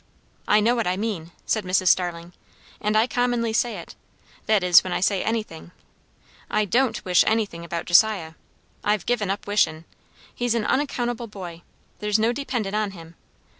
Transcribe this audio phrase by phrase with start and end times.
[0.47, 1.89] "I know what I mean," said Mrs.
[1.89, 2.33] Starling,
[2.79, 3.93] "and I commonly say it.
[4.47, 5.69] That is, when I say anything.
[6.49, 8.33] I don't wish anything about Josiah.
[8.83, 9.85] I've given up wishin'.
[10.33, 11.61] He's an unaccountable boy.
[11.99, 13.13] There's no dependin' on him.